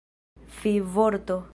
[0.49, 1.45] fivorto